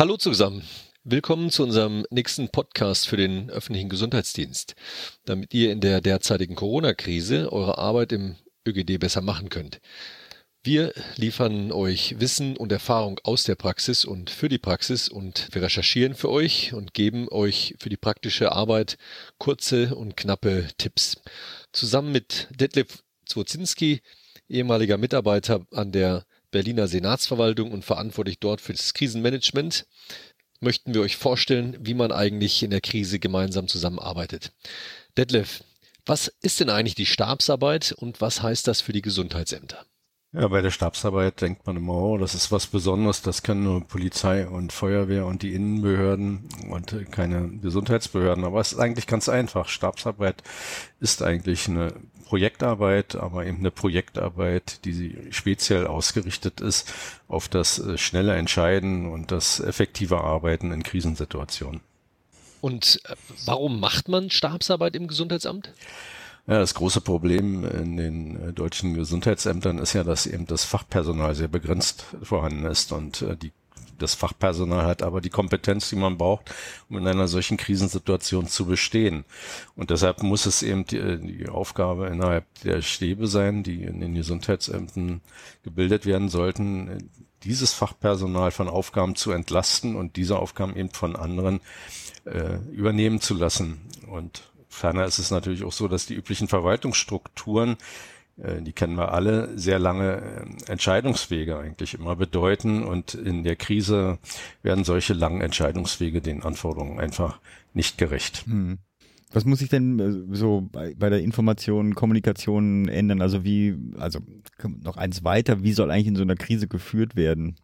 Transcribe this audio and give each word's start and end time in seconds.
Hallo 0.00 0.16
zusammen. 0.16 0.62
Willkommen 1.04 1.50
zu 1.50 1.62
unserem 1.62 2.06
nächsten 2.08 2.48
Podcast 2.48 3.06
für 3.06 3.18
den 3.18 3.50
öffentlichen 3.50 3.90
Gesundheitsdienst, 3.90 4.74
damit 5.26 5.52
ihr 5.52 5.70
in 5.70 5.82
der 5.82 6.00
derzeitigen 6.00 6.54
Corona-Krise 6.54 7.52
eure 7.52 7.76
Arbeit 7.76 8.12
im 8.12 8.36
ÖGD 8.66 8.98
besser 8.98 9.20
machen 9.20 9.50
könnt. 9.50 9.82
Wir 10.64 10.94
liefern 11.16 11.70
euch 11.70 12.18
Wissen 12.18 12.56
und 12.56 12.72
Erfahrung 12.72 13.20
aus 13.24 13.44
der 13.44 13.56
Praxis 13.56 14.06
und 14.06 14.30
für 14.30 14.48
die 14.48 14.56
Praxis 14.56 15.10
und 15.10 15.48
wir 15.52 15.60
recherchieren 15.60 16.14
für 16.14 16.30
euch 16.30 16.72
und 16.72 16.94
geben 16.94 17.28
euch 17.28 17.74
für 17.78 17.90
die 17.90 17.98
praktische 17.98 18.52
Arbeit 18.52 18.96
kurze 19.36 19.94
und 19.94 20.16
knappe 20.16 20.68
Tipps. 20.78 21.20
Zusammen 21.72 22.10
mit 22.10 22.48
Detlef 22.52 23.04
Zwozinski, 23.26 24.00
ehemaliger 24.48 24.96
Mitarbeiter 24.96 25.66
an 25.72 25.92
der 25.92 26.24
Berliner 26.50 26.88
Senatsverwaltung 26.88 27.72
und 27.72 27.84
verantwortlich 27.84 28.38
dort 28.38 28.60
für 28.60 28.72
das 28.72 28.94
Krisenmanagement, 28.94 29.86
möchten 30.60 30.94
wir 30.94 31.00
euch 31.00 31.16
vorstellen, 31.16 31.76
wie 31.80 31.94
man 31.94 32.12
eigentlich 32.12 32.62
in 32.62 32.70
der 32.70 32.80
Krise 32.80 33.18
gemeinsam 33.18 33.68
zusammenarbeitet. 33.68 34.52
Detlef, 35.16 35.64
was 36.06 36.28
ist 36.42 36.60
denn 36.60 36.70
eigentlich 36.70 36.94
die 36.94 37.06
Stabsarbeit 37.06 37.92
und 37.92 38.20
was 38.20 38.42
heißt 38.42 38.66
das 38.66 38.80
für 38.80 38.92
die 38.92 39.02
Gesundheitsämter? 39.02 39.86
Ja, 40.32 40.46
bei 40.46 40.62
der 40.62 40.70
Stabsarbeit 40.70 41.40
denkt 41.40 41.66
man 41.66 41.76
immer, 41.76 41.94
oh, 41.94 42.16
das 42.16 42.36
ist 42.36 42.52
was 42.52 42.68
Besonderes, 42.68 43.20
das 43.20 43.42
können 43.42 43.64
nur 43.64 43.80
Polizei 43.84 44.46
und 44.46 44.72
Feuerwehr 44.72 45.26
und 45.26 45.42
die 45.42 45.54
Innenbehörden 45.54 46.48
und 46.70 47.10
keine 47.10 47.48
Gesundheitsbehörden. 47.58 48.44
Aber 48.44 48.60
es 48.60 48.70
ist 48.72 48.78
eigentlich 48.78 49.08
ganz 49.08 49.28
einfach. 49.28 49.68
Stabsarbeit 49.68 50.44
ist 51.00 51.24
eigentlich 51.24 51.66
eine 51.66 51.94
Projektarbeit, 52.26 53.16
aber 53.16 53.44
eben 53.44 53.58
eine 53.58 53.72
Projektarbeit, 53.72 54.84
die 54.84 55.18
speziell 55.30 55.88
ausgerichtet 55.88 56.60
ist 56.60 56.94
auf 57.26 57.48
das 57.48 57.80
äh, 57.80 57.98
schnelle 57.98 58.36
Entscheiden 58.36 59.10
und 59.10 59.32
das 59.32 59.58
effektive 59.58 60.20
Arbeiten 60.20 60.70
in 60.70 60.84
Krisensituationen. 60.84 61.80
Und 62.60 63.00
äh, 63.06 63.16
warum 63.46 63.80
macht 63.80 64.08
man 64.08 64.30
Stabsarbeit 64.30 64.94
im 64.94 65.08
Gesundheitsamt? 65.08 65.72
Ja, 66.46 66.58
das 66.58 66.74
große 66.74 67.00
Problem 67.00 67.64
in 67.64 67.96
den 67.96 68.48
äh, 68.48 68.52
deutschen 68.52 68.94
Gesundheitsämtern 68.94 69.78
ist 69.78 69.92
ja, 69.92 70.04
dass 70.04 70.26
eben 70.26 70.46
das 70.46 70.64
Fachpersonal 70.64 71.34
sehr 71.34 71.48
begrenzt 71.48 72.06
vorhanden 72.22 72.64
ist 72.64 72.92
und 72.92 73.22
äh, 73.22 73.36
die 73.36 73.52
das 74.00 74.14
Fachpersonal 74.14 74.86
hat 74.86 75.02
aber 75.02 75.20
die 75.20 75.30
Kompetenz, 75.30 75.90
die 75.90 75.96
man 75.96 76.16
braucht, 76.16 76.52
um 76.88 76.98
in 76.98 77.06
einer 77.06 77.28
solchen 77.28 77.56
Krisensituation 77.56 78.46
zu 78.46 78.66
bestehen. 78.66 79.24
Und 79.76 79.90
deshalb 79.90 80.22
muss 80.22 80.46
es 80.46 80.62
eben 80.62 80.84
die, 80.86 80.96
äh, 80.96 81.18
die, 81.18 81.48
Aufgabe 81.48 82.08
innerhalb 82.08 82.46
der 82.64 82.82
Stäbe 82.82 83.26
sein, 83.26 83.62
die 83.62 83.82
in 83.82 84.00
den 84.00 84.14
Gesundheitsämtern 84.14 85.20
gebildet 85.62 86.06
werden 86.06 86.28
sollten, 86.28 87.10
dieses 87.42 87.72
Fachpersonal 87.72 88.50
von 88.50 88.68
Aufgaben 88.68 89.16
zu 89.16 89.32
entlasten 89.32 89.96
und 89.96 90.16
diese 90.16 90.38
Aufgaben 90.38 90.76
eben 90.76 90.90
von 90.90 91.16
anderen 91.16 91.60
äh, 92.24 92.56
übernehmen 92.72 93.20
zu 93.20 93.34
lassen. 93.34 93.80
Und 94.06 94.49
Ferner 94.70 95.04
ist 95.04 95.18
es 95.18 95.30
natürlich 95.30 95.64
auch 95.64 95.72
so, 95.72 95.88
dass 95.88 96.06
die 96.06 96.14
üblichen 96.14 96.48
Verwaltungsstrukturen, 96.48 97.76
äh, 98.38 98.62
die 98.62 98.72
kennen 98.72 98.96
wir 98.96 99.12
alle, 99.12 99.58
sehr 99.58 99.78
lange 99.78 100.22
äh, 100.66 100.70
Entscheidungswege 100.70 101.58
eigentlich 101.58 101.94
immer 101.94 102.16
bedeuten 102.16 102.84
und 102.84 103.14
in 103.14 103.42
der 103.42 103.56
Krise 103.56 104.18
werden 104.62 104.84
solche 104.84 105.12
langen 105.12 105.42
Entscheidungswege 105.42 106.22
den 106.22 106.42
Anforderungen 106.42 107.00
einfach 107.00 107.40
nicht 107.74 107.98
gerecht. 107.98 108.46
Hm. 108.46 108.78
Was 109.32 109.44
muss 109.44 109.58
sich 109.58 109.68
denn 109.68 109.98
äh, 109.98 110.34
so 110.34 110.68
bei, 110.72 110.94
bei, 110.96 111.10
der 111.10 111.20
Information, 111.20 111.94
Kommunikation 111.94 112.88
ändern? 112.88 113.22
Also 113.22 113.44
wie, 113.44 113.76
also 113.98 114.20
noch 114.82 114.96
eins 114.96 115.24
weiter, 115.24 115.62
wie 115.62 115.72
soll 115.72 115.90
eigentlich 115.90 116.06
in 116.06 116.16
so 116.16 116.22
einer 116.22 116.36
Krise 116.36 116.68
geführt 116.68 117.16
werden? 117.16 117.56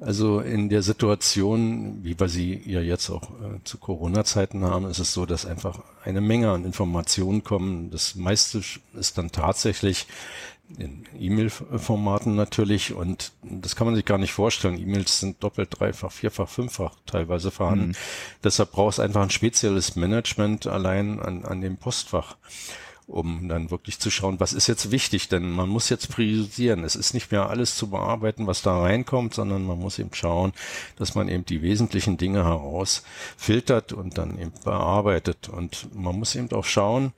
Also 0.00 0.40
in 0.40 0.70
der 0.70 0.82
Situation, 0.82 2.02
wie 2.02 2.18
wir 2.18 2.28
sie 2.28 2.62
ja 2.64 2.80
jetzt 2.80 3.10
auch 3.10 3.30
äh, 3.30 3.62
zu 3.64 3.76
Corona-Zeiten 3.76 4.64
haben, 4.64 4.86
ist 4.86 4.98
es 4.98 5.12
so, 5.12 5.26
dass 5.26 5.44
einfach 5.44 5.80
eine 6.02 6.22
Menge 6.22 6.50
an 6.50 6.64
Informationen 6.64 7.44
kommen. 7.44 7.90
Das 7.90 8.14
meiste 8.14 8.62
ist 8.94 9.18
dann 9.18 9.30
tatsächlich 9.30 10.06
in 10.78 11.04
E-Mail-Formaten 11.18 12.34
natürlich 12.34 12.94
und 12.94 13.32
das 13.42 13.76
kann 13.76 13.86
man 13.86 13.96
sich 13.96 14.04
gar 14.04 14.18
nicht 14.18 14.32
vorstellen. 14.32 14.78
E-Mails 14.78 15.20
sind 15.20 15.42
doppelt, 15.42 15.68
dreifach, 15.78 16.12
vierfach, 16.12 16.48
fünffach 16.48 16.94
teilweise 17.06 17.50
vorhanden. 17.50 17.88
Mhm. 17.88 17.96
Deshalb 18.44 18.72
braucht 18.72 18.94
es 18.94 19.00
einfach 19.00 19.22
ein 19.22 19.30
spezielles 19.30 19.96
Management 19.96 20.66
allein 20.66 21.20
an, 21.20 21.44
an 21.44 21.60
dem 21.60 21.76
Postfach 21.76 22.36
um 23.10 23.48
dann 23.48 23.70
wirklich 23.70 23.98
zu 23.98 24.10
schauen, 24.10 24.38
was 24.38 24.52
ist 24.52 24.68
jetzt 24.68 24.90
wichtig, 24.92 25.28
denn 25.28 25.50
man 25.50 25.68
muss 25.68 25.88
jetzt 25.88 26.10
priorisieren. 26.10 26.84
Es 26.84 26.94
ist 26.94 27.12
nicht 27.12 27.32
mehr 27.32 27.50
alles 27.50 27.74
zu 27.76 27.90
bearbeiten, 27.90 28.46
was 28.46 28.62
da 28.62 28.80
reinkommt, 28.80 29.34
sondern 29.34 29.64
man 29.64 29.78
muss 29.78 29.98
eben 29.98 30.14
schauen, 30.14 30.52
dass 30.96 31.14
man 31.14 31.28
eben 31.28 31.44
die 31.44 31.60
wesentlichen 31.60 32.16
Dinge 32.16 32.44
herausfiltert 32.44 33.92
und 33.92 34.16
dann 34.16 34.38
eben 34.38 34.52
bearbeitet. 34.64 35.48
Und 35.48 35.88
man 35.94 36.18
muss 36.18 36.36
eben 36.36 36.52
auch 36.52 36.64
schauen, 36.64 37.12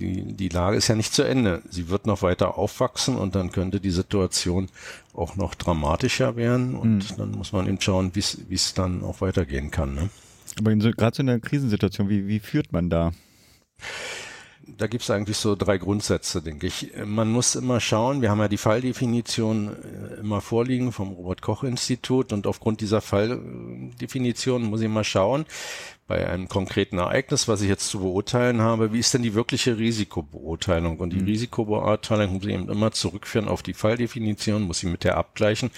die, 0.00 0.22
die 0.34 0.48
Lage 0.48 0.76
ist 0.76 0.88
ja 0.88 0.96
nicht 0.96 1.14
zu 1.14 1.22
Ende. 1.22 1.62
Sie 1.70 1.88
wird 1.88 2.06
noch 2.06 2.22
weiter 2.22 2.58
aufwachsen 2.58 3.16
und 3.16 3.34
dann 3.34 3.52
könnte 3.52 3.80
die 3.80 3.90
Situation 3.90 4.68
auch 5.14 5.36
noch 5.36 5.54
dramatischer 5.54 6.36
werden 6.36 6.74
und 6.74 7.10
mhm. 7.10 7.16
dann 7.16 7.30
muss 7.32 7.52
man 7.52 7.66
eben 7.66 7.80
schauen, 7.80 8.12
wie 8.14 8.54
es 8.54 8.74
dann 8.74 9.04
auch 9.04 9.20
weitergehen 9.20 9.70
kann. 9.70 9.94
Ne? 9.94 10.10
Aber 10.58 10.74
gerade 10.74 11.16
so 11.16 11.22
in 11.22 11.28
einer 11.28 11.40
Krisensituation, 11.40 12.08
wie, 12.08 12.26
wie 12.26 12.40
führt 12.40 12.72
man 12.72 12.90
da? 12.90 13.12
Da 14.76 14.86
gibt 14.86 15.02
es 15.02 15.10
eigentlich 15.10 15.36
so 15.36 15.54
drei 15.56 15.78
Grundsätze, 15.78 16.42
denke 16.42 16.66
ich. 16.66 16.92
Man 17.04 17.30
muss 17.30 17.54
immer 17.54 17.80
schauen, 17.80 18.22
wir 18.22 18.30
haben 18.30 18.40
ja 18.40 18.48
die 18.48 18.56
Falldefinition 18.56 19.68
äh, 19.68 20.20
immer 20.20 20.40
vorliegen 20.40 20.92
vom 20.92 21.12
Robert 21.12 21.42
Koch 21.42 21.64
Institut 21.64 22.32
und 22.32 22.46
aufgrund 22.46 22.80
dieser 22.80 23.00
Falldefinition 23.00 24.64
muss 24.64 24.80
ich 24.80 24.88
mal 24.88 25.04
schauen, 25.04 25.46
bei 26.08 26.26
einem 26.26 26.48
konkreten 26.48 26.96
Ereignis, 26.96 27.48
was 27.48 27.60
ich 27.60 27.68
jetzt 27.68 27.90
zu 27.90 28.00
beurteilen 28.00 28.62
habe, 28.62 28.94
wie 28.94 28.98
ist 28.98 29.12
denn 29.12 29.22
die 29.22 29.34
wirkliche 29.34 29.76
Risikobeurteilung? 29.76 30.98
Und 31.00 31.12
die 31.12 31.20
mhm. 31.20 31.26
Risikobeurteilung 31.26 32.32
muss 32.32 32.44
ich 32.44 32.54
eben 32.54 32.70
immer 32.70 32.92
zurückführen 32.92 33.46
auf 33.46 33.62
die 33.62 33.74
Falldefinition, 33.74 34.62
muss 34.62 34.82
ich 34.82 34.88
mit 34.88 35.04
der 35.04 35.18
abgleichen. 35.18 35.70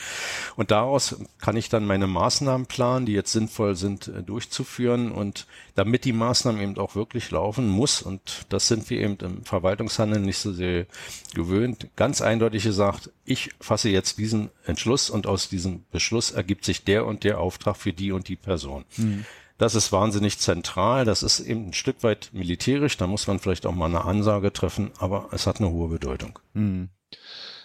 Und 0.54 0.70
daraus 0.70 1.16
kann 1.40 1.56
ich 1.56 1.68
dann 1.68 1.84
meine 1.84 2.06
Maßnahmen 2.06 2.66
planen, 2.66 3.06
die 3.06 3.12
jetzt 3.12 3.32
sinnvoll 3.32 3.74
sind, 3.74 4.06
äh, 4.06 4.22
durchzuführen. 4.22 5.10
Und 5.10 5.48
damit 5.74 6.04
die 6.04 6.12
Maßnahmen 6.12 6.62
eben 6.62 6.78
auch 6.78 6.94
wirklich 6.94 7.32
laufen 7.32 7.68
muss, 7.68 8.00
und 8.00 8.46
das 8.50 8.68
sind 8.68 8.88
wir 8.88 9.00
eben 9.00 9.16
im 9.16 9.44
Verwaltungshandeln 9.44 10.22
nicht 10.22 10.38
so 10.38 10.52
sehr 10.52 10.86
gewöhnt, 11.34 11.88
ganz 11.96 12.20
eindeutig 12.20 12.62
gesagt, 12.62 13.10
ich 13.24 13.50
fasse 13.60 13.88
jetzt 13.88 14.18
diesen 14.18 14.50
Entschluss 14.64 15.10
und 15.10 15.26
aus 15.26 15.48
diesem 15.48 15.86
Beschluss 15.90 16.30
ergibt 16.30 16.64
sich 16.64 16.84
der 16.84 17.04
und 17.04 17.24
der 17.24 17.40
Auftrag 17.40 17.76
für 17.76 17.92
die 17.92 18.12
und 18.12 18.28
die 18.28 18.36
Person. 18.36 18.84
Mhm. 18.96 19.24
Das 19.60 19.74
ist 19.74 19.92
wahnsinnig 19.92 20.38
zentral. 20.38 21.04
Das 21.04 21.22
ist 21.22 21.38
eben 21.38 21.66
ein 21.66 21.72
Stück 21.74 22.02
weit 22.02 22.30
militärisch. 22.32 22.96
Da 22.96 23.06
muss 23.06 23.26
man 23.26 23.38
vielleicht 23.38 23.66
auch 23.66 23.74
mal 23.74 23.84
eine 23.84 24.06
Ansage 24.06 24.54
treffen, 24.54 24.90
aber 24.96 25.28
es 25.32 25.46
hat 25.46 25.60
eine 25.60 25.70
hohe 25.70 25.88
Bedeutung. 25.88 26.38
Mhm. 26.54 26.88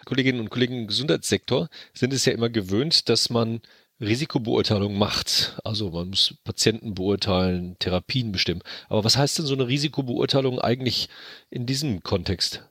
Kolleginnen 0.04 0.42
und 0.42 0.50
Kollegen 0.50 0.78
im 0.82 0.88
Gesundheitssektor 0.88 1.70
sind 1.94 2.12
es 2.12 2.26
ja 2.26 2.34
immer 2.34 2.50
gewöhnt, 2.50 3.08
dass 3.08 3.30
man 3.30 3.62
Risikobeurteilung 4.02 4.98
macht. 4.98 5.58
Also 5.64 5.90
man 5.92 6.10
muss 6.10 6.36
Patienten 6.44 6.96
beurteilen, 6.96 7.78
Therapien 7.80 8.34
bestimmen. 8.34 8.62
Aber 8.90 9.06
was 9.06 9.16
heißt 9.16 9.40
denn 9.40 9.46
so 9.46 9.54
eine 9.54 9.70
Risikobeurteilung 9.70 10.60
eigentlich 10.60 11.08
in 11.50 11.66
diesem 11.66 12.04
Kontext? 12.04 12.68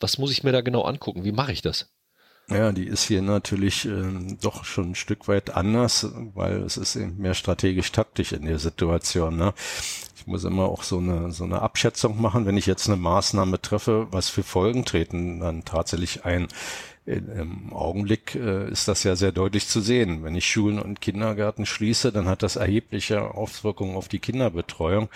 Was 0.00 0.16
muss 0.16 0.32
ich 0.32 0.42
mir 0.42 0.52
da 0.52 0.62
genau 0.62 0.84
angucken? 0.84 1.24
Wie 1.24 1.32
mache 1.32 1.52
ich 1.52 1.60
das? 1.60 1.93
Ja, 2.50 2.72
die 2.72 2.86
ist 2.86 3.04
hier 3.04 3.22
natürlich 3.22 3.86
äh, 3.86 4.36
doch 4.40 4.64
schon 4.64 4.90
ein 4.90 4.94
Stück 4.94 5.28
weit 5.28 5.56
anders, 5.56 6.08
weil 6.34 6.62
es 6.62 6.76
ist 6.76 6.94
eben 6.94 7.16
mehr 7.16 7.32
strategisch-taktisch 7.32 8.32
in 8.32 8.44
der 8.44 8.58
Situation. 8.58 9.36
Ne? 9.36 9.54
Ich 10.14 10.26
muss 10.26 10.44
immer 10.44 10.64
auch 10.64 10.82
so 10.82 10.98
eine, 10.98 11.32
so 11.32 11.44
eine 11.44 11.62
Abschätzung 11.62 12.20
machen, 12.20 12.44
wenn 12.44 12.58
ich 12.58 12.66
jetzt 12.66 12.86
eine 12.86 12.96
Maßnahme 12.96 13.62
treffe, 13.62 14.08
was 14.10 14.28
für 14.28 14.42
Folgen 14.42 14.84
treten 14.84 15.40
dann 15.40 15.64
tatsächlich 15.64 16.24
ein. 16.24 16.48
Im 17.06 17.72
Augenblick 17.72 18.34
äh, 18.34 18.70
ist 18.70 18.88
das 18.88 19.04
ja 19.04 19.14
sehr 19.16 19.32
deutlich 19.32 19.68
zu 19.68 19.82
sehen. 19.82 20.24
Wenn 20.24 20.34
ich 20.34 20.50
Schulen 20.50 20.78
und 20.78 21.02
Kindergärten 21.02 21.66
schließe, 21.66 22.12
dann 22.12 22.26
hat 22.26 22.42
das 22.42 22.56
erhebliche 22.56 23.34
Auswirkungen 23.34 23.96
auf 23.96 24.08
die 24.08 24.20
Kinderbetreuung 24.20 25.10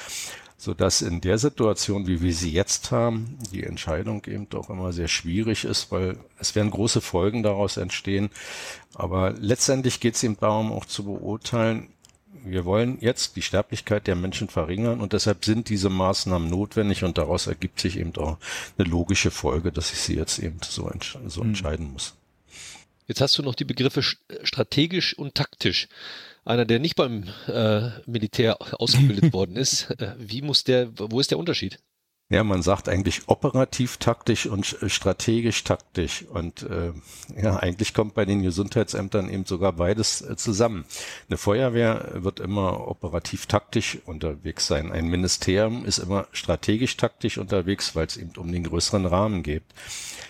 so 0.61 0.75
dass 0.75 1.03
in 1.03 1.21
der 1.21 1.39
Situation, 1.39 2.09
wie 2.09 2.21
wir 2.21 2.35
sie 2.35 2.51
jetzt 2.51 2.91
haben, 2.91 3.39
die 3.53 3.63
Entscheidung 3.63 4.25
eben 4.27 4.49
doch 4.51 4.69
immer 4.69 4.93
sehr 4.93 5.07
schwierig 5.07 5.65
ist, 5.65 5.93
weil 5.93 6.19
es 6.41 6.57
werden 6.57 6.73
große 6.73 7.01
Folgen 7.01 7.45
daraus 7.45 7.77
entstehen. 7.77 8.31
Aber 8.95 9.33
letztendlich 9.39 10.01
geht 10.01 10.17
es 10.17 10.25
eben 10.25 10.37
darum, 10.39 10.73
auch 10.73 10.85
zu 10.85 11.05
beurteilen, 11.05 11.89
wir 12.45 12.65
wollen 12.65 12.99
jetzt 13.01 13.37
die 13.37 13.43
Sterblichkeit 13.43 14.07
der 14.07 14.17
Menschen 14.17 14.49
verringern 14.49 15.01
und 15.01 15.13
deshalb 15.13 15.45
sind 15.45 15.69
diese 15.69 15.91
Maßnahmen 15.91 16.49
notwendig 16.49 17.05
und 17.05 17.19
daraus 17.19 17.47
ergibt 17.47 17.81
sich 17.81 17.99
eben 17.99 18.15
auch 18.17 18.39
eine 18.77 18.89
logische 18.89 19.31
Folge, 19.31 19.73
dass 19.73 19.93
ich 19.93 20.01
sie 20.01 20.17
jetzt 20.17 20.39
eben 20.39 20.59
so, 20.63 20.89
entsch 20.89 21.19
so 21.27 21.41
hm. 21.41 21.49
entscheiden 21.49 21.93
muss. 21.93 22.15
Jetzt 23.07 23.21
hast 23.21 23.39
du 23.39 23.43
noch 23.43 23.55
die 23.55 23.65
Begriffe 23.65 24.03
strategisch 24.03 25.17
und 25.17 25.35
taktisch 25.35 25.89
einer, 26.49 26.65
der 26.65 26.79
nicht 26.79 26.97
beim 26.97 27.25
äh, 27.47 27.91
Militär 28.07 28.57
ausgebildet 28.81 29.33
worden 29.33 29.57
ist, 29.57 29.91
äh, 30.01 30.15
wie 30.19 30.43
muss 30.43 30.65
der, 30.65 30.91
wo 30.99 31.21
ist 31.21 31.31
der 31.31 31.39
Unterschied? 31.39 31.79
Ja, 32.31 32.45
man 32.45 32.61
sagt 32.61 32.91
eigentlich 32.91 33.23
operativ 33.27 33.97
taktisch 33.97 34.47
und 34.47 34.67
strategisch 34.67 35.65
taktisch. 35.65 36.25
Und 36.25 36.63
äh, 36.63 36.93
ja, 37.41 37.57
eigentlich 37.57 37.95
kommt 37.95 38.13
bei 38.13 38.27
den 38.27 38.43
Gesundheitsämtern 38.43 39.31
eben 39.31 39.47
sogar 39.47 39.73
beides 39.73 40.21
äh, 40.21 40.37
zusammen. 40.37 40.85
Eine 41.31 41.39
Feuerwehr 41.39 42.11
wird 42.17 42.41
immer 42.41 42.87
operativ 42.87 43.47
taktisch 43.47 43.97
unterwegs 44.05 44.67
sein. 44.67 44.93
Ein 44.93 45.09
Ministerium 45.09 45.87
ist 45.87 45.97
immer 45.97 46.27
strategisch 46.33 46.99
taktisch 46.99 47.39
unterwegs, 47.39 47.97
weil 47.97 48.07
es 48.07 48.19
eben 48.19 48.33
um 48.37 48.53
den 48.53 48.65
größeren 48.65 49.07
Rahmen 49.07 49.43
geht. 49.43 49.65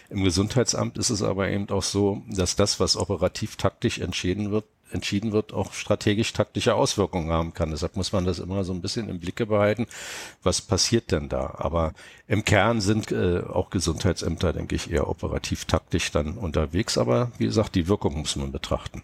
Im 0.09 0.23
Gesundheitsamt 0.23 0.99
ist 0.99 1.11
es 1.11 1.23
aber 1.23 1.49
eben 1.49 1.69
auch 1.71 1.83
so, 1.83 2.23
dass 2.29 2.55
das, 2.55 2.79
was 2.79 2.97
operativ 2.97 3.57
taktisch 3.57 3.99
entschieden 3.99 4.53
wird, 4.53 4.67
entschieden 4.93 5.33
wird, 5.33 5.53
auch 5.53 5.73
strategisch-taktische 5.73 6.75
Auswirkungen 6.75 7.31
haben 7.31 7.55
kann. 7.55 7.71
Deshalb 7.71 7.97
muss 7.97 8.13
man 8.13 8.25
das 8.25 8.39
immer 8.39 8.65
so 8.65 8.73
ein 8.73 8.81
bisschen 8.81 9.09
im 9.09 9.21
Blicke 9.21 9.47
behalten. 9.47 9.87
Was 10.43 10.61
passiert 10.61 11.13
denn 11.13 11.29
da? 11.29 11.55
Aber 11.59 11.93
im 12.27 12.45
Kern 12.45 12.81
sind 12.81 13.13
äh, 13.13 13.41
auch 13.41 13.71
Gesundheitsämter, 13.71 14.53
denke 14.53 14.75
ich, 14.75 14.91
eher 14.91 15.09
operativ-taktisch 15.09 16.11
dann 16.11 16.39
unterwegs. 16.39 16.99
Aber 16.99 17.33
wie 17.39 17.47
gesagt, 17.47 17.75
die 17.75 17.89
Wirkung 17.89 18.19
muss 18.19 18.37
man 18.37 18.53
betrachten. 18.53 19.03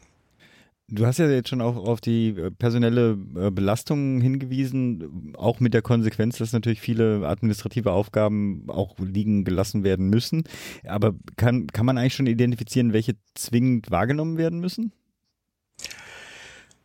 Du 0.86 1.06
hast 1.06 1.18
ja 1.18 1.28
jetzt 1.28 1.48
schon 1.48 1.62
auch 1.62 1.76
auf 1.76 2.02
die 2.02 2.28
äh, 2.28 2.50
personelle 2.50 3.16
äh, 3.36 3.50
Belastung 3.50 4.20
hingewiesen, 4.20 5.34
auch 5.36 5.58
mit 5.58 5.72
der 5.72 5.80
Konsequenz, 5.80 6.36
dass 6.38 6.52
natürlich 6.52 6.80
viele 6.80 7.26
administrative 7.26 7.90
Aufgaben 7.92 8.64
auch 8.68 8.98
liegen 8.98 9.44
gelassen 9.44 9.82
werden 9.82 10.10
müssen. 10.10 10.44
Aber 10.86 11.14
kann, 11.36 11.68
kann 11.68 11.86
man 11.86 11.96
eigentlich 11.96 12.14
schon 12.14 12.26
identifizieren, 12.26 12.92
welche 12.92 13.14
zwingend 13.34 13.90
wahrgenommen 13.90 14.36
werden 14.36 14.60
müssen? 14.60 14.92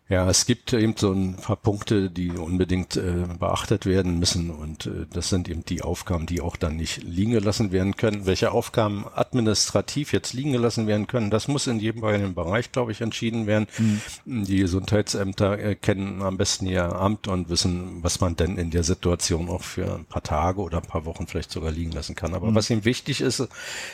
Ja, 0.10 0.28
es 0.28 0.48
gibt 0.48 0.74
eben 0.74 0.96
so 0.98 1.12
ein 1.12 1.36
paar 1.36 1.56
Punkte, 1.56 2.10
die 2.10 2.32
unbedingt 2.32 2.96
äh, 2.96 3.28
beachtet 3.40 3.86
werden 3.86 4.18
müssen 4.18 4.50
und 4.50 4.88
äh, 4.88 5.06
das 5.14 5.30
sind 5.30 5.48
eben 5.48 5.64
die 5.64 5.84
Aufgaben, 5.84 6.26
die 6.26 6.42
auch 6.42 6.56
dann 6.56 6.78
nicht 6.78 7.04
liegen 7.04 7.34
gelassen 7.34 7.72
werden 7.72 7.96
können. 7.96 8.26
Welche 8.26 8.52
Aufgaben 8.52 9.06
administrativ 9.14 10.12
jetzt 10.12 10.34
liegen 10.34 10.52
gelassen 10.52 10.88
werden 10.88 11.06
können, 11.06 11.30
das 11.30 11.48
muss 11.48 11.68
in 11.68 11.80
jedem 11.80 12.02
Bereich, 12.34 12.72
glaube 12.72 12.92
ich, 12.92 13.02
entschieden 13.02 13.46
werden. 13.46 13.68
Mhm. 13.78 14.46
Die 14.46 14.58
Gesundheitsämter 14.58 15.60
äh, 15.60 15.76
kennen 15.76 16.24
am 16.24 16.38
besten 16.38 16.66
ihr 16.66 16.86
Amt 16.96 17.28
und 17.28 17.50
wissen, 17.50 18.00
was 18.02 18.20
man 18.20 18.36
denn 18.36 18.58
in 18.58 18.72
der 18.72 18.84
Situation 18.84 19.48
auch 19.48 19.62
für 19.62 19.94
ein 19.94 20.06
paar 20.06 20.24
Tage 20.24 20.62
oder 20.62 20.78
ein 20.78 20.88
paar 20.88 21.06
Wochen 21.06 21.28
vielleicht 21.28 21.52
sogar 21.52 21.72
liegen 21.72 21.92
lassen 21.92 22.16
kann. 22.16 22.34
Aber 22.34 22.50
mhm. 22.50 22.56
was 22.56 22.72
ihm 22.72 22.84
wichtig 22.84 23.22
ist, 23.22 23.48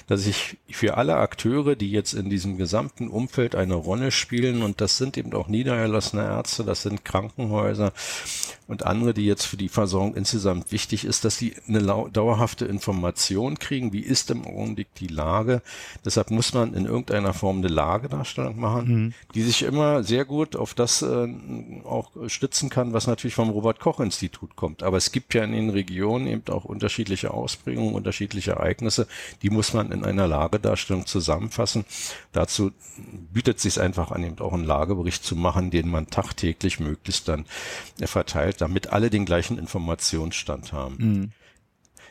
dass 0.08 0.26
ich 0.26 0.56
für 0.72 0.96
alle 0.96 1.18
Akteure, 1.18 1.76
die 1.76 1.92
jetzt 1.92 2.14
in 2.14 2.30
diesem 2.30 2.56
gesamten 2.56 3.10
Umfeld 3.10 3.54
eine 3.54 3.76
Rolle 3.76 4.12
spielen 4.12 4.64
und 4.64 4.80
das 4.80 4.96
sind 4.96 5.18
eben 5.18 5.34
auch 5.34 5.50
niedergelassen 5.50 6.05
niedergelassene 6.14 6.24
Ärzte, 6.24 6.64
das 6.64 6.84
sind 6.84 7.06
Krankenhäuser 7.06 7.92
und 8.68 8.84
andere, 8.84 9.14
die 9.14 9.26
jetzt 9.26 9.46
für 9.46 9.58
die 9.58 9.70
Versorgung 9.70 10.16
insgesamt 10.16 10.72
wichtig 10.72 11.06
ist, 11.06 11.24
dass 11.24 11.38
sie 11.38 11.54
eine 11.68 11.82
dauerhafte 12.12 12.66
Information 12.66 13.60
kriegen, 13.60 13.94
wie 13.94 14.00
ist 14.00 14.32
im 14.32 14.46
Augenblick 14.46 14.94
die 14.96 15.08
Lage. 15.08 15.62
Deshalb 16.04 16.32
muss 16.32 16.54
man 16.54 16.74
in 16.74 16.86
irgendeiner 16.86 17.34
Form 17.34 17.60
eine 17.60 17.68
Lagedarstellung 17.68 18.60
machen, 18.60 18.88
mhm. 18.88 19.14
die 19.36 19.44
sich 19.44 19.62
immer 19.62 20.04
sehr 20.04 20.26
gut 20.26 20.56
auf 20.56 20.74
das 20.74 21.04
äh, 21.04 21.28
auch 21.84 22.12
stützen 22.28 22.70
kann, 22.70 22.94
was 22.94 23.06
natürlich 23.06 23.36
vom 23.36 23.50
Robert 23.50 23.80
Koch 23.80 24.00
Institut 24.00 24.56
kommt. 24.56 24.82
Aber 24.82 24.98
es 24.98 25.12
gibt 25.12 25.36
ja 25.36 25.44
in 25.44 25.52
den 25.52 25.70
Regionen 25.70 26.26
eben 26.26 26.52
auch 26.52 26.66
unterschiedliche 26.66 27.32
Ausprägungen, 27.32 27.94
unterschiedliche 27.94 28.52
Ereignisse, 28.52 29.08
die 29.44 29.52
muss 29.52 29.74
man 29.74 29.92
in 29.92 30.04
einer 30.04 30.28
Lagedarstellung 30.28 31.06
zusammenfassen. 31.06 31.86
Dazu 32.32 32.72
bietet 33.32 33.60
sich 33.60 33.80
einfach 33.80 34.12
an, 34.12 34.24
eben 34.24 34.40
auch 34.40 34.54
einen 34.54 34.66
Lagebericht 34.66 35.24
zu 35.24 35.36
machen, 35.36 35.70
den 35.70 35.90
man 35.90 35.95
tagtäglich 36.10 36.80
möglichst 36.80 37.28
dann 37.28 37.46
verteilt, 38.04 38.62
damit 38.62 38.88
alle 38.88 39.10
den 39.10 39.26
gleichen 39.26 39.58
Informationsstand 39.58 40.74
haben. 40.74 40.96
Mhm. 40.98 41.32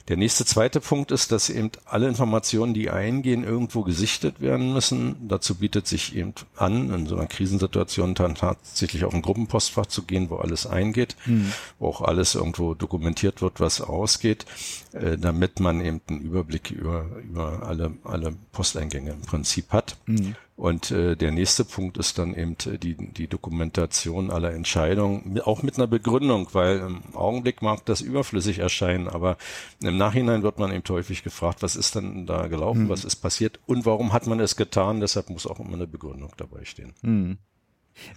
Der 0.08 0.18
nächste 0.18 0.44
zweite 0.44 0.80
Punkt 0.80 1.10
ist, 1.10 1.32
dass 1.32 1.48
eben 1.48 1.70
alle 1.86 2.08
Informationen, 2.08 2.74
die 2.74 2.90
eingehen, 2.90 3.42
irgendwo 3.42 3.82
gesichtet 3.82 4.38
werden 4.42 4.74
müssen. 4.74 5.16
Dazu 5.28 5.54
bietet 5.54 5.86
sich 5.86 6.14
eben 6.14 6.34
an, 6.56 6.92
in 6.92 7.06
so 7.06 7.16
einer 7.16 7.26
Krisensituation 7.26 8.14
dann 8.14 8.34
tatsächlich 8.34 9.06
auf 9.06 9.14
ein 9.14 9.22
Gruppenpostfach 9.22 9.86
zu 9.86 10.02
gehen, 10.02 10.28
wo 10.28 10.36
alles 10.36 10.66
eingeht, 10.66 11.16
mhm. 11.24 11.52
wo 11.78 11.88
auch 11.88 12.02
alles 12.02 12.34
irgendwo 12.34 12.74
dokumentiert 12.74 13.40
wird, 13.40 13.60
was 13.60 13.80
ausgeht, 13.80 14.44
äh, 14.92 15.16
damit 15.16 15.58
man 15.60 15.80
eben 15.80 16.02
einen 16.06 16.20
Überblick 16.20 16.70
über, 16.70 17.06
über 17.22 17.62
alle, 17.66 17.94
alle 18.04 18.34
Posteingänge 18.52 19.12
im 19.12 19.22
Prinzip 19.22 19.72
hat. 19.72 19.96
Mhm. 20.04 20.36
Und 20.56 20.92
äh, 20.92 21.16
der 21.16 21.32
nächste 21.32 21.64
Punkt 21.64 21.98
ist 21.98 22.18
dann 22.18 22.32
eben 22.32 22.56
äh, 22.66 22.78
die, 22.78 22.94
die 22.94 23.26
Dokumentation 23.26 24.30
aller 24.30 24.52
Entscheidungen, 24.52 25.40
auch 25.40 25.64
mit 25.64 25.76
einer 25.76 25.88
Begründung, 25.88 26.48
weil 26.52 26.78
im 26.78 27.02
Augenblick 27.14 27.60
mag 27.60 27.84
das 27.86 28.00
überflüssig 28.00 28.60
erscheinen, 28.60 29.08
aber 29.08 29.36
im 29.82 29.96
Nachhinein 29.96 30.44
wird 30.44 30.60
man 30.60 30.72
eben 30.72 30.84
häufig 30.88 31.24
gefragt, 31.24 31.62
was 31.62 31.74
ist 31.74 31.96
denn 31.96 32.26
da 32.26 32.46
gelaufen, 32.46 32.84
mhm. 32.84 32.88
was 32.88 33.04
ist 33.04 33.16
passiert 33.16 33.58
und 33.66 33.84
warum 33.84 34.12
hat 34.12 34.28
man 34.28 34.38
es 34.38 34.54
getan, 34.54 35.00
deshalb 35.00 35.28
muss 35.28 35.46
auch 35.46 35.58
immer 35.58 35.74
eine 35.74 35.88
Begründung 35.88 36.30
dabei 36.36 36.64
stehen. 36.64 36.94
Mhm. 37.02 37.38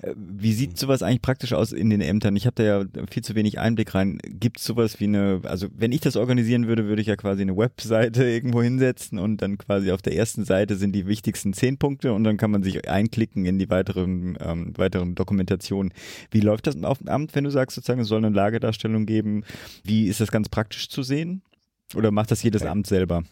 Äh, 0.02 0.14
wie 0.16 0.54
sieht 0.54 0.78
sowas 0.78 1.04
eigentlich 1.04 1.22
praktisch 1.22 1.54
aus 1.54 1.72
in 1.72 1.90
den 1.90 2.02
Ämtern? 2.02 2.36
Ich 2.36 2.46
habe 2.46 2.56
da 2.56 2.64
ja 2.64 2.86
viel 3.10 3.24
zu 3.24 3.36
wenig 3.36 3.60
Einblick 3.60 3.96
rein. 3.96 4.20
Gibt 4.24 4.60
es 4.60 4.66
sowas 4.66 5.00
wie 5.00 5.06
eine, 5.06 5.42
also 5.44 5.68
wenn 5.76 5.92
ich 5.92 6.02
das 6.02 6.16
organisieren 6.16 6.68
würde, 6.68 6.86
würde 6.86 7.02
ich 7.02 7.08
ja 7.08 7.16
quasi 7.16 7.42
eine 7.42 7.58
Webseite 7.58 8.24
irgendwo 8.30 8.62
hinsetzen 8.62 9.20
und 9.20 9.42
dann 9.42 9.58
quasi 9.58 9.92
auf 9.92 10.02
der 10.02 10.16
ersten 10.16 10.46
Seite 10.46 10.76
sind 10.76 10.94
die 10.94 11.08
wichtigsten 11.08 11.54
zehn 11.54 11.78
Punkte 11.78 12.14
und 12.14 12.24
dann 12.24 12.38
kann 12.38 12.52
man 12.52 12.64
sich 12.64 12.90
einklicken 12.90 13.46
in 13.46 13.60
die 13.60 13.70
weiteren, 13.70 14.38
ähm, 14.42 14.74
weiteren 14.78 15.16
Dokumentationen. 15.16 15.94
Wie 16.32 16.42
läuft 16.42 16.68
das 16.68 16.82
auf 16.84 17.00
dem 17.00 17.10
Amt, 17.10 17.36
wenn 17.36 17.44
du 17.44 17.50
sagst 17.50 17.76
sozusagen, 17.76 18.02
es 18.02 18.08
soll 18.08 18.24
eine 18.24 18.36
Lagedarstellung 18.36 19.06
geben? 19.06 19.44
Wie 19.84 20.08
ist 20.08 20.20
das 20.20 20.32
ganz 20.32 20.50
praktisch 20.50 20.90
zu 20.90 21.04
sehen? 21.04 21.42
Oder 21.96 22.12
macht 22.12 22.32
das 22.32 22.44
jedes 22.44 22.64
Amt 22.64 22.88
selber? 22.88 23.24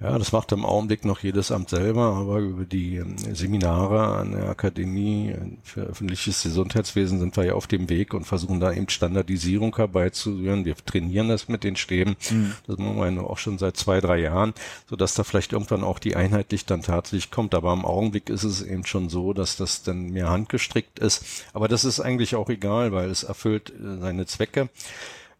Ja, 0.00 0.16
das 0.16 0.30
macht 0.30 0.52
im 0.52 0.64
Augenblick 0.64 1.04
noch 1.04 1.24
jedes 1.24 1.50
Amt 1.50 1.70
selber, 1.70 2.14
aber 2.14 2.38
über 2.38 2.64
die 2.64 2.96
ähm, 2.96 3.18
Seminare 3.18 4.18
an 4.18 4.30
der 4.30 4.48
Akademie 4.48 5.34
für 5.64 5.80
öffentliches 5.80 6.44
Gesundheitswesen 6.44 7.18
sind 7.18 7.36
wir 7.36 7.46
ja 7.46 7.54
auf 7.54 7.66
dem 7.66 7.88
Weg 7.88 8.14
und 8.14 8.24
versuchen 8.24 8.60
da 8.60 8.72
eben 8.72 8.88
Standardisierung 8.88 9.74
herbeizuführen. 9.74 10.64
Wir 10.64 10.76
trainieren 10.76 11.28
das 11.28 11.48
mit 11.48 11.64
den 11.64 11.74
Stäben. 11.74 12.14
Mhm. 12.30 12.54
Das 12.68 12.78
machen 12.78 13.16
wir 13.16 13.24
auch 13.24 13.38
schon 13.38 13.58
seit 13.58 13.76
zwei, 13.76 14.00
drei 14.00 14.20
Jahren, 14.20 14.54
so 14.88 14.94
dass 14.94 15.14
da 15.14 15.24
vielleicht 15.24 15.52
irgendwann 15.52 15.82
auch 15.82 15.98
die 15.98 16.14
einheitlich 16.14 16.64
dann 16.64 16.82
tatsächlich 16.82 17.32
kommt. 17.32 17.52
Aber 17.56 17.72
im 17.72 17.84
Augenblick 17.84 18.30
ist 18.30 18.44
es 18.44 18.62
eben 18.62 18.86
schon 18.86 19.08
so, 19.08 19.32
dass 19.32 19.56
das 19.56 19.82
dann 19.82 20.10
mehr 20.10 20.30
handgestrickt 20.30 21.00
ist. 21.00 21.24
Aber 21.52 21.66
das 21.66 21.84
ist 21.84 21.98
eigentlich 21.98 22.36
auch 22.36 22.50
egal, 22.50 22.92
weil 22.92 23.10
es 23.10 23.24
erfüllt 23.24 23.70
äh, 23.70 23.98
seine 24.00 24.26
Zwecke. 24.26 24.68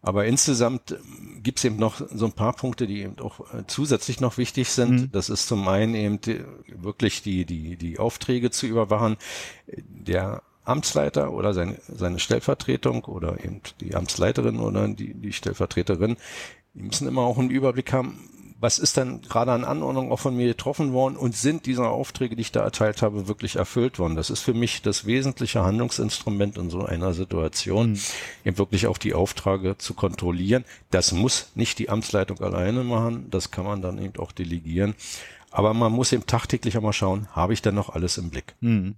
Aber 0.01 0.25
insgesamt 0.25 0.91
ähm, 0.91 1.41
gibt 1.43 1.59
es 1.59 1.65
eben 1.65 1.77
noch 1.77 2.01
so 2.13 2.25
ein 2.25 2.33
paar 2.33 2.53
Punkte, 2.53 2.87
die 2.87 3.01
eben 3.01 3.19
auch 3.19 3.53
äh, 3.53 3.63
zusätzlich 3.67 4.19
noch 4.19 4.37
wichtig 4.37 4.69
sind. 4.69 4.91
Mhm. 4.91 5.11
Das 5.11 5.29
ist 5.29 5.47
zum 5.47 5.67
einen 5.67 5.95
eben 5.95 6.19
wirklich 6.67 7.21
die, 7.21 7.45
die, 7.45 7.75
die 7.75 7.99
Aufträge 7.99 8.51
zu 8.51 8.65
überwachen. 8.67 9.17
Der 9.67 10.41
Amtsleiter 10.63 11.33
oder 11.33 11.53
seine, 11.53 11.77
seine 11.87 12.19
Stellvertretung 12.19 13.03
oder 13.05 13.43
eben 13.43 13.61
die 13.81 13.95
Amtsleiterin 13.95 14.59
oder 14.59 14.87
die, 14.87 15.13
die 15.15 15.33
Stellvertreterin, 15.33 16.17
die 16.73 16.83
müssen 16.83 17.07
immer 17.07 17.23
auch 17.23 17.37
einen 17.37 17.49
Überblick 17.49 17.91
haben, 17.91 18.29
was 18.59 18.77
ist 18.77 18.97
dann 18.97 19.21
gerade 19.21 19.51
an 19.53 19.63
Anordnung 19.63 20.11
auch 20.11 20.19
von 20.19 20.35
mir 20.35 20.47
getroffen 20.47 20.91
worden 20.91 21.15
und 21.15 21.35
sind 21.35 21.65
diese 21.65 21.87
Aufträge, 21.87 22.35
die 22.35 22.41
ich 22.41 22.51
da 22.51 22.61
erteilt 22.61 23.01
habe, 23.01 23.27
wirklich 23.27 23.55
erfüllt 23.55 23.99
worden? 23.99 24.15
Das 24.15 24.29
ist 24.29 24.41
für 24.41 24.53
mich 24.53 24.81
das 24.81 25.05
wesentliche 25.05 25.63
Handlungsinstrument 25.63 26.57
in 26.57 26.69
so 26.69 26.83
einer 26.83 27.13
Situation, 27.13 27.91
mhm. 27.91 27.99
eben 28.43 28.57
wirklich 28.57 28.87
auch 28.87 28.97
die 28.97 29.13
Aufträge 29.13 29.77
zu 29.77 29.93
kontrollieren. 29.93 30.65
Das 30.91 31.13
muss 31.13 31.51
nicht 31.55 31.79
die 31.79 31.89
Amtsleitung 31.89 32.39
alleine 32.41 32.83
machen, 32.83 33.27
das 33.29 33.51
kann 33.51 33.65
man 33.65 33.81
dann 33.81 33.97
eben 33.97 34.17
auch 34.19 34.33
delegieren. 34.33 34.93
Aber 35.51 35.73
man 35.73 35.91
muss 35.91 36.11
eben 36.11 36.25
tagtäglich 36.25 36.75
einmal 36.75 36.93
schauen, 36.93 37.27
habe 37.31 37.53
ich 37.53 37.61
denn 37.61 37.75
noch 37.75 37.89
alles 37.89 38.17
im 38.17 38.29
Blick? 38.29 38.55
Mhm. 38.59 38.95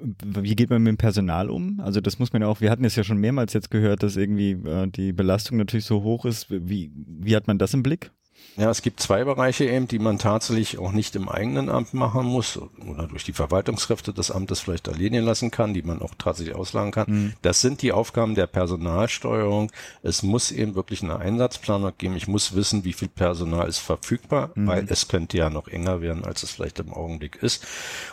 Wie 0.00 0.54
geht 0.54 0.70
man 0.70 0.82
mit 0.82 0.92
dem 0.92 0.98
Personal 0.98 1.50
um? 1.50 1.80
Also 1.80 2.00
das 2.00 2.18
muss 2.20 2.32
man 2.32 2.42
ja 2.42 2.48
auch, 2.48 2.60
wir 2.60 2.70
hatten 2.70 2.84
es 2.84 2.94
ja 2.94 3.02
schon 3.02 3.18
mehrmals 3.18 3.54
jetzt 3.54 3.70
gehört, 3.70 4.04
dass 4.04 4.16
irgendwie 4.16 4.52
äh, 4.52 4.86
die 4.86 5.12
Belastung 5.12 5.56
natürlich 5.58 5.86
so 5.86 6.02
hoch 6.02 6.24
ist. 6.26 6.46
Wie, 6.50 6.92
wie 6.94 7.34
hat 7.34 7.48
man 7.48 7.58
das 7.58 7.74
im 7.74 7.82
Blick? 7.82 8.12
Ja, 8.58 8.70
es 8.70 8.82
gibt 8.82 8.98
zwei 8.98 9.22
Bereiche 9.22 9.66
eben, 9.66 9.86
die 9.86 10.00
man 10.00 10.18
tatsächlich 10.18 10.78
auch 10.78 10.90
nicht 10.90 11.14
im 11.14 11.28
eigenen 11.28 11.68
Amt 11.68 11.94
machen 11.94 12.26
muss 12.26 12.58
oder 12.84 13.06
durch 13.06 13.22
die 13.22 13.32
Verwaltungskräfte 13.32 14.12
des 14.12 14.32
Amtes 14.32 14.58
vielleicht 14.58 14.88
erledigen 14.88 15.24
lassen 15.24 15.52
kann, 15.52 15.74
die 15.74 15.82
man 15.82 16.02
auch 16.02 16.12
tatsächlich 16.18 16.56
auslagen 16.56 16.90
kann. 16.90 17.06
Mhm. 17.08 17.32
Das 17.42 17.60
sind 17.60 17.82
die 17.82 17.92
Aufgaben 17.92 18.34
der 18.34 18.48
Personalsteuerung. 18.48 19.70
Es 20.02 20.24
muss 20.24 20.50
eben 20.50 20.74
wirklich 20.74 21.04
eine 21.04 21.20
Einsatzplanung 21.20 21.92
geben. 21.96 22.16
Ich 22.16 22.26
muss 22.26 22.56
wissen, 22.56 22.82
wie 22.82 22.94
viel 22.94 23.06
Personal 23.06 23.68
ist 23.68 23.78
verfügbar, 23.78 24.50
mhm. 24.56 24.66
weil 24.66 24.86
es 24.88 25.06
könnte 25.06 25.38
ja 25.38 25.50
noch 25.50 25.68
enger 25.68 26.00
werden, 26.00 26.24
als 26.24 26.42
es 26.42 26.50
vielleicht 26.50 26.80
im 26.80 26.92
Augenblick 26.92 27.36
ist. 27.40 27.64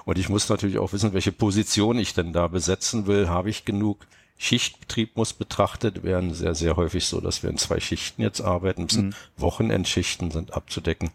Und 0.05 0.19
ich 0.19 0.29
muss 0.29 0.47
natürlich 0.47 0.77
auch 0.77 0.93
wissen, 0.93 1.13
welche 1.13 1.31
Position 1.31 1.97
ich 1.97 2.13
denn 2.13 2.33
da 2.33 2.47
besetzen 2.47 3.07
will. 3.07 3.29
Habe 3.29 3.49
ich 3.49 3.65
genug 3.65 4.05
Schichtbetrieb 4.37 5.15
muss 5.15 5.33
betrachtet 5.33 6.03
werden. 6.03 6.33
Sehr, 6.33 6.55
sehr 6.55 6.75
häufig 6.75 7.05
so, 7.05 7.21
dass 7.21 7.41
wir 7.41 7.49
in 7.49 7.57
zwei 7.57 7.79
Schichten 7.79 8.21
jetzt 8.21 8.41
arbeiten 8.41 8.83
müssen. 8.83 9.07
Mhm. 9.07 9.13
Wochenendschichten 9.37 10.31
sind 10.31 10.53
abzudecken. 10.53 11.11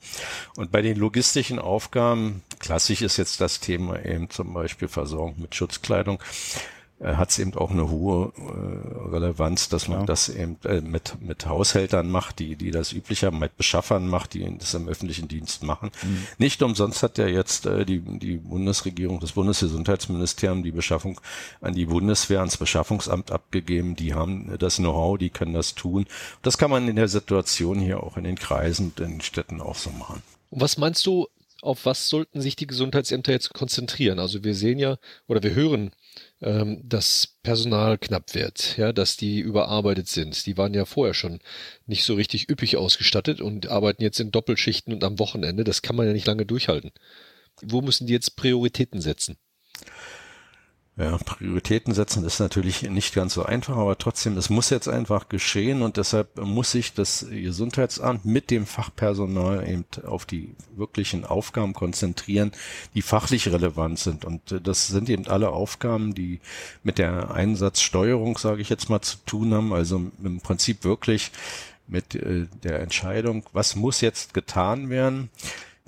Und 0.57 0.73
bei 0.73 0.83
den 0.83 0.97
logistischen 0.97 1.59
Aufgaben, 1.59 2.43
klassisch 2.59 3.03
ist 3.03 3.19
jetzt 3.19 3.41
das 3.41 3.61
Thema 3.61 4.05
eben 4.05 4.31
zum 4.31 4.53
Beispiel 4.55 4.89
Versorgung 4.89 5.37
mit 5.39 5.55
Schutzkleidung. 5.55 6.19
Äh, 7.01 7.15
hat 7.15 7.31
es 7.31 7.39
eben 7.39 7.55
auch 7.55 7.71
eine 7.71 7.91
hohe 7.91 8.33
äh, 8.37 9.09
Relevanz, 9.09 9.69
dass 9.69 9.89
man 9.89 10.01
ja. 10.01 10.07
das 10.07 10.29
eben 10.29 10.59
äh, 10.65 10.81
mit, 10.81 11.21
mit 11.21 11.47
Haushältern 11.47 12.11
macht, 12.11 12.39
die, 12.39 12.57
die 12.57 12.71
das 12.71 12.93
üblicher 12.93 13.31
mit 13.31 13.57
Beschaffern 13.57 14.07
macht, 14.07 14.35
die 14.35 14.59
das 14.59 14.75
im 14.75 14.89
öffentlichen 14.89 15.27
Dienst 15.27 15.63
machen. 15.63 15.91
Mhm. 16.03 16.27
Nicht 16.39 16.63
umsonst 16.63 17.03
hat 17.03 17.19
ja 17.19 17.27
jetzt 17.27 17.67
äh, 17.67 17.87
die, 17.87 18.01
die 18.01 18.37
Bundesregierung, 18.37 19.19
das 19.19 19.33
Bundesgesundheitsministerium 19.33 20.63
die 20.63 20.73
Beschaffung 20.73 21.21
an 21.61 21.75
die 21.75 21.87
Bundeswehr, 21.87 22.41
ans 22.41 22.59
Beschaffungsamt 22.59 23.31
abgegeben. 23.31 23.97
Die 23.97 24.15
haben 24.15 24.57
das 24.59 24.77
Know-how, 24.77 25.17
die 25.19 25.31
können 25.31 25.55
das 25.55 25.75
tun. 25.75 26.07
Das 26.43 26.59
kann 26.59 26.71
man 26.71 26.87
in 26.87 26.97
der 26.97 27.09
Situation 27.09 27.81
hier 27.81 28.03
auch 28.03 28.17
in 28.17 28.25
den 28.25 28.37
Kreisen 28.37 28.89
und 28.89 29.01
in 29.01 29.13
den 29.13 29.21
Städten 29.23 29.61
auch 29.61 29.77
so 29.77 29.91
machen. 29.91 30.23
Und 30.51 30.61
was 30.61 30.77
meinst 30.77 31.07
du, 31.07 31.29
auf 31.63 31.85
was 31.85 32.09
sollten 32.09 32.41
sich 32.41 32.57
die 32.57 32.67
Gesundheitsämter 32.67 33.33
jetzt 33.33 33.53
konzentrieren? 33.53 34.19
Also 34.19 34.45
wir 34.45 34.55
sehen 34.55 34.79
ja 34.79 34.99
oder 35.27 35.43
wir 35.43 35.55
hören 35.55 35.93
ähm, 36.43 36.83
dass 36.85 37.39
Personal 37.43 37.99
knapp 37.99 38.35
wird, 38.35 38.77
ja, 38.79 38.93
dass 38.93 39.17
die 39.17 39.41
überarbeitet 39.41 40.09
sind. 40.09 40.47
Die 40.47 40.57
waren 40.57 40.75
ja 40.75 40.85
vorher 40.85 41.15
schon 41.15 41.41
nicht 41.87 42.05
so 42.05 42.15
richtig 42.15 42.51
üppig 42.51 42.77
ausgestattet 42.77 43.41
und 43.41 43.69
arbeiten 43.69 44.03
jetzt 44.03 44.21
in 44.21 44.31
Doppelschichten 44.31 44.93
und 44.93 45.05
am 45.05 45.19
Wochenende. 45.19 45.65
Das 45.65 45.83
kann 45.83 45.97
man 45.97 46.07
ja 46.07 46.13
nicht 46.13 46.27
lange 46.27 46.47
durchhalten. 46.47 46.93
Wo 47.63 47.83
müssen 47.83 48.07
die 48.07 48.13
jetzt 48.15 48.37
Prioritäten 48.37 49.01
setzen? 49.01 49.37
Ja, 51.01 51.17
Prioritäten 51.17 51.95
setzen 51.95 52.27
ist 52.27 52.41
natürlich 52.41 52.83
nicht 52.83 53.15
ganz 53.15 53.33
so 53.33 53.43
einfach, 53.43 53.75
aber 53.79 53.97
trotzdem, 53.97 54.37
es 54.37 54.51
muss 54.51 54.69
jetzt 54.69 54.87
einfach 54.87 55.31
geschehen 55.31 55.81
und 55.81 55.97
deshalb 55.97 56.37
muss 56.37 56.73
sich 56.73 56.93
das 56.93 57.25
Gesundheitsamt 57.31 58.27
mit 58.27 58.51
dem 58.51 58.67
Fachpersonal 58.67 59.67
eben 59.67 59.87
auf 60.05 60.27
die 60.27 60.55
wirklichen 60.77 61.25
Aufgaben 61.25 61.73
konzentrieren, 61.73 62.53
die 62.95 63.01
fachlich 63.01 63.49
relevant 63.49 63.99
sind. 63.99 64.27
Und 64.27 64.61
das 64.63 64.89
sind 64.89 65.09
eben 65.09 65.27
alle 65.27 65.49
Aufgaben, 65.49 66.15
die 66.15 66.41
mit 66.83 66.99
der 66.99 67.31
Einsatzsteuerung, 67.31 68.37
sage 68.37 68.61
ich 68.61 68.69
jetzt 68.69 68.91
mal, 68.91 69.01
zu 69.01 69.17
tun 69.25 69.55
haben. 69.55 69.73
Also 69.73 70.03
im 70.23 70.41
Prinzip 70.41 70.85
wirklich 70.85 71.31
mit 71.89 72.15
äh, 72.15 72.47
der 72.63 72.81
Entscheidung, 72.81 73.47
was 73.55 73.75
muss 73.75 74.03
jetzt 74.03 74.35
getan 74.35 74.91
werden 74.91 75.31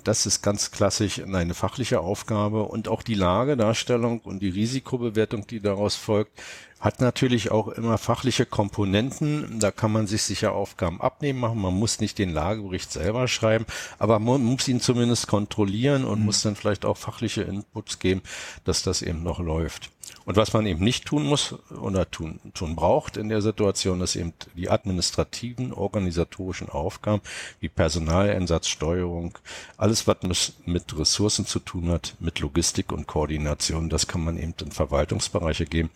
das 0.03 0.25
ist 0.25 0.41
ganz 0.41 0.71
klassisch 0.71 1.21
eine 1.21 1.53
fachliche 1.53 1.99
Aufgabe 1.99 2.63
und 2.63 2.87
auch 2.87 3.03
die 3.03 3.15
Lagedarstellung 3.15 4.19
und 4.21 4.39
die 4.39 4.49
Risikobewertung, 4.49 5.47
die 5.47 5.59
daraus 5.59 5.95
folgt, 5.95 6.41
hat 6.83 6.99
natürlich 6.99 7.49
auch 7.49 7.69
immer 7.69 7.97
fachliche 7.97 8.45
Komponenten. 8.45 9.59
Da 9.59 9.71
kann 9.71 9.93
man 9.93 10.05
sich 10.05 10.23
sicher 10.23 10.51
Aufgaben 10.51 10.99
abnehmen 10.99 11.39
machen. 11.39 11.61
Man 11.61 11.73
muss 11.73 12.01
nicht 12.01 12.19
den 12.19 12.33
Lagebericht 12.33 12.91
selber 12.91 13.29
schreiben, 13.29 13.65
aber 13.99 14.19
man 14.19 14.43
muss 14.43 14.67
ihn 14.67 14.81
zumindest 14.81 15.27
kontrollieren 15.27 16.03
und 16.03 16.19
mhm. 16.19 16.25
muss 16.25 16.41
dann 16.41 16.57
vielleicht 16.57 16.83
auch 16.83 16.97
fachliche 16.97 17.43
Inputs 17.43 17.99
geben, 17.99 18.21
dass 18.65 18.83
das 18.83 19.01
eben 19.01 19.23
noch 19.23 19.39
läuft. 19.39 19.91
Und 20.25 20.37
was 20.37 20.53
man 20.53 20.65
eben 20.65 20.83
nicht 20.83 21.05
tun 21.05 21.23
muss 21.23 21.55
oder 21.81 22.09
tun, 22.09 22.39
tun 22.53 22.75
braucht 22.75 23.17
in 23.17 23.29
der 23.29 23.41
Situation, 23.41 24.01
ist 24.01 24.15
eben 24.15 24.33
die 24.55 24.69
administrativen, 24.69 25.73
organisatorischen 25.73 26.69
Aufgaben 26.69 27.21
wie 27.59 27.69
Personaleinsatzsteuerung, 27.69 29.37
alles 29.77 30.07
was 30.07 30.53
mit 30.65 30.97
Ressourcen 30.97 31.45
zu 31.45 31.59
tun 31.59 31.89
hat, 31.89 32.15
mit 32.19 32.39
Logistik 32.39 32.91
und 32.91 33.07
Koordination, 33.07 33.89
das 33.89 34.07
kann 34.07 34.23
man 34.23 34.37
eben 34.37 34.53
in 34.61 34.71
Verwaltungsbereiche 34.71 35.65
geben. 35.65 35.89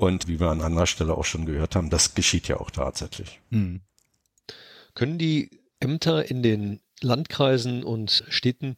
Und 0.00 0.28
wie 0.28 0.40
wir 0.40 0.48
an 0.48 0.62
anderer 0.62 0.86
Stelle 0.86 1.14
auch 1.14 1.26
schon 1.26 1.44
gehört 1.44 1.76
haben, 1.76 1.90
das 1.90 2.14
geschieht 2.14 2.48
ja 2.48 2.58
auch 2.58 2.70
tatsächlich. 2.70 3.38
Hm. 3.50 3.82
Können 4.94 5.18
die 5.18 5.50
Ämter 5.78 6.30
in 6.30 6.42
den 6.42 6.80
Landkreisen 7.02 7.84
und 7.84 8.24
Städten 8.30 8.76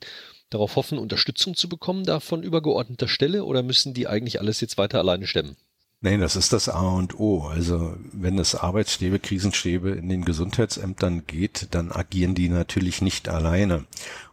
darauf 0.50 0.75
hoffen, 0.75 0.99
Unterstützung 0.99 1.55
zu 1.55 1.69
bekommen 1.69 2.05
da 2.05 2.19
von 2.19 2.43
übergeordneter 2.43 3.07
Stelle 3.07 3.45
oder 3.45 3.62
müssen 3.62 3.95
die 3.95 4.09
eigentlich 4.09 4.41
alles 4.41 4.61
jetzt 4.61 4.79
weiter 4.79 4.99
alleine 4.99 5.29
stemmen? 5.29 5.57
Nein, 6.04 6.21
das 6.21 6.35
ist 6.35 6.52
das 6.52 6.68
A 6.68 6.88
und 6.88 7.21
O. 7.21 7.47
Also 7.47 7.94
wenn 8.12 8.37
es 8.40 8.56
Arbeitsstäbe, 8.56 9.21
Krisenstäbe 9.21 9.90
in 9.90 10.09
den 10.09 10.25
Gesundheitsämtern 10.25 11.28
geht, 11.28 11.68
dann 11.71 11.92
agieren 11.92 12.35
die 12.35 12.49
natürlich 12.49 13.02
nicht 13.02 13.28
alleine. 13.28 13.85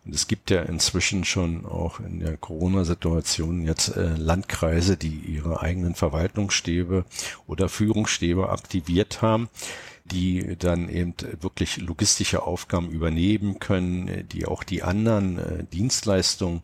Und 0.03 0.15
es 0.15 0.27
gibt 0.27 0.49
ja 0.49 0.63
inzwischen 0.63 1.25
schon 1.25 1.67
auch 1.67 1.99
in 1.99 2.21
der 2.21 2.38
Corona-Situation 2.38 3.61
jetzt 3.61 3.95
äh, 3.95 4.15
Landkreise, 4.15 4.97
die 4.97 5.13
ihre 5.13 5.61
eigenen 5.61 5.93
Verwaltungsstäbe 5.93 7.05
oder 7.45 7.69
Führungsstäbe 7.69 8.49
aktiviert 8.49 9.21
haben 9.21 9.47
die 10.12 10.56
dann 10.58 10.89
eben 10.89 11.13
wirklich 11.42 11.78
logistische 11.78 12.44
Aufgaben 12.44 12.89
übernehmen 12.89 13.60
können, 13.60 14.28
die 14.30 14.46
auch 14.46 14.63
die 14.63 14.84
anderen 14.84 15.38
äh, 15.38 15.63
Dienstleistungen, 15.66 16.62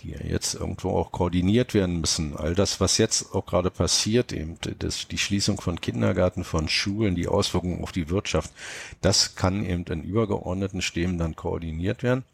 die 0.00 0.10
ja 0.10 0.18
jetzt 0.22 0.54
irgendwo 0.54 0.90
auch 0.90 1.12
koordiniert 1.12 1.74
werden 1.74 2.00
müssen. 2.00 2.36
All 2.36 2.54
das, 2.54 2.80
was 2.80 2.98
jetzt 2.98 3.34
auch 3.34 3.46
gerade 3.46 3.70
passiert, 3.70 4.32
eben 4.32 4.56
das, 4.78 5.08
die 5.08 5.18
Schließung 5.18 5.60
von 5.60 5.80
Kindergarten, 5.80 6.44
von 6.44 6.68
Schulen, 6.68 7.14
die 7.14 7.28
Auswirkungen 7.28 7.82
auf 7.82 7.92
die 7.92 8.10
Wirtschaft, 8.10 8.52
das 9.00 9.34
kann 9.34 9.64
eben 9.64 9.84
in 9.84 10.04
übergeordneten 10.04 10.82
Stäben 10.82 11.18
dann 11.18 11.36
koordiniert 11.36 12.02
werden. 12.02 12.24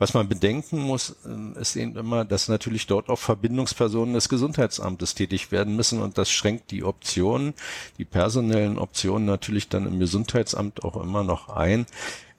Was 0.00 0.14
man 0.14 0.30
bedenken 0.30 0.80
muss, 0.80 1.14
äh, 1.26 1.60
ist 1.60 1.76
eben 1.76 1.94
immer, 1.94 2.24
dass 2.24 2.48
natürlich 2.48 2.86
dort 2.86 3.10
auch 3.10 3.18
Verbindungspersonen 3.18 4.14
des 4.14 4.30
Gesundheitsamtes 4.30 5.14
tätig 5.14 5.52
werden 5.52 5.76
müssen 5.76 6.00
und 6.00 6.16
das 6.16 6.30
schränkt 6.30 6.70
die 6.70 6.84
Optionen, 6.84 7.52
die 7.98 8.06
personellen 8.06 8.78
Optionen 8.78 9.26
natürlich 9.26 9.68
dann 9.68 9.86
im 9.86 10.00
Gesundheitsamt 10.00 10.84
auch 10.84 10.96
immer 10.96 11.22
noch 11.22 11.50
ein. 11.50 11.84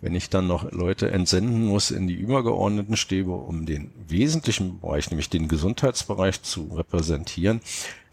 Wenn 0.01 0.15
ich 0.15 0.31
dann 0.31 0.47
noch 0.47 0.71
Leute 0.71 1.11
entsenden 1.11 1.63
muss 1.65 1.91
in 1.91 2.07
die 2.07 2.15
übergeordneten 2.15 2.97
Stäbe, 2.97 3.33
um 3.33 3.67
den 3.67 3.91
wesentlichen 4.07 4.79
Bereich, 4.79 5.11
nämlich 5.11 5.29
den 5.29 5.47
Gesundheitsbereich 5.47 6.41
zu 6.41 6.63
repräsentieren, 6.73 7.61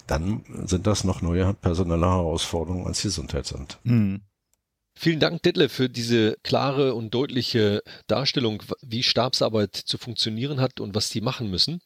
dann 0.07 0.45
sind 0.67 0.87
das 0.87 1.05
noch 1.05 1.23
neue 1.23 1.55
personelle 1.55 2.07
Herausforderungen 2.07 2.87
als 2.87 3.00
Gesundheitsamt. 3.00 3.78
Mhm. 3.85 4.21
Vielen 5.00 5.21
Dank, 5.21 5.45
Detlef, 5.45 5.73
für 5.73 5.88
diese 5.88 6.37
klare 6.43 6.93
und 6.95 7.14
deutliche 7.14 7.85
Darstellung, 8.09 8.64
wie 8.83 9.05
Stabsarbeit 9.05 9.76
zu 9.76 9.97
funktionieren 9.97 10.61
hat 10.61 10.81
und 10.81 10.93
was 10.97 11.09
die 11.09 11.21
machen 11.21 11.49
müssen. 11.49 11.81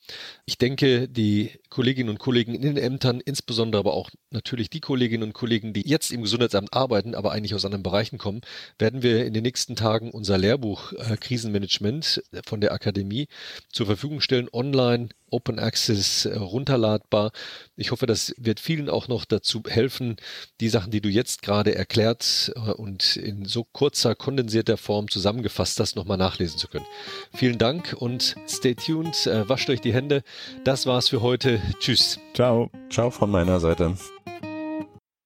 Ich 0.47 0.57
denke, 0.57 1.11
die 1.11 1.50
Kolleginnen 1.69 2.09
und 2.09 2.19
Kollegen 2.19 2.54
in 2.54 2.62
den 2.62 2.78
Ämtern, 2.78 3.21
insbesondere 3.21 3.81
aber 3.81 3.92
auch 3.92 4.09
natürlich 4.31 4.71
die 4.71 4.81
Kolleginnen 4.81 5.25
und 5.25 5.35
Kollegen, 5.35 5.75
die 5.75 5.87
jetzt 5.87 6.11
im 6.11 6.23
Gesundheitsamt 6.23 6.73
arbeiten, 6.73 7.14
aber 7.14 7.33
eigentlich 7.33 7.54
aus 7.54 7.66
anderen 7.66 7.83
Bereichen 7.83 8.16
kommen, 8.16 8.40
werden 8.78 9.02
wir 9.02 9.26
in 9.26 9.35
den 9.35 9.42
nächsten 9.42 9.76
Tagen 9.76 10.11
unser 10.11 10.38
Lehrbuch 10.38 10.95
äh, 10.95 11.19
Krisenmanagement 11.19 12.23
von 12.47 12.62
der 12.62 12.73
Akademie 12.73 13.28
zur 13.71 13.85
Verfügung 13.85 14.23
stellen, 14.23 14.49
online 14.54 15.11
Open 15.33 15.59
Access 15.59 16.26
äh, 16.26 16.37
runterladbar. 16.37 17.33
Ich 17.76 17.90
hoffe, 17.90 18.07
das 18.07 18.35
wird 18.37 18.61
vielen 18.61 18.88
auch 18.88 19.09
noch 19.09 19.25
dazu 19.25 19.62
helfen, 19.66 20.16
die 20.61 20.69
Sachen, 20.69 20.90
die 20.90 21.00
du 21.00 21.09
jetzt 21.09 21.42
gerade 21.42 21.75
erklärt 21.75 22.52
äh, 22.54 22.71
in 23.16 23.44
so 23.44 23.64
kurzer, 23.64 24.14
kondensierter 24.14 24.76
Form 24.76 25.09
zusammengefasst 25.09 25.78
hast, 25.80 25.97
nochmal 25.97 26.18
nachlesen 26.18 26.59
zu 26.59 26.68
können. 26.68 26.87
Vielen 27.35 27.59
Dank 27.59 27.94
und 27.99 28.37
stay 28.49 28.75
tuned, 28.75 29.26
äh, 29.26 29.49
wascht 29.49 29.68
euch 29.71 29.80
die 29.80 29.92
Hände. 29.92 30.23
Das 30.64 30.87
war's 30.87 31.09
für 31.09 31.23
heute. 31.23 31.61
Tschüss. 31.78 32.18
Ciao. 32.35 32.71
Ciao 32.90 33.11
von 33.11 33.30
meiner 33.30 33.61
Seite. 33.61 33.97